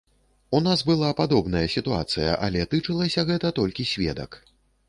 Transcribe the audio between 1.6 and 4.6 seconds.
сітуацыя, але тычылася гэта толькі сведак.